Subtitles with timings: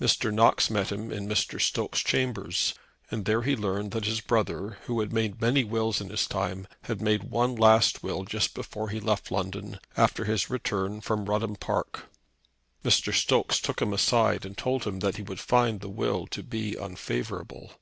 [0.00, 0.34] Mr.
[0.34, 1.60] Knox met him in Mr.
[1.60, 2.74] Stokes' chambers,
[3.08, 6.66] and there he learned that his brother, who had made many wills in his time,
[6.82, 11.54] had made one last will just before he left London, after his return from Rudham
[11.54, 12.10] Park.
[12.84, 13.14] Mr.
[13.14, 16.74] Stokes took him aside and told him that he would find the will to be
[16.74, 17.74] unfavourable.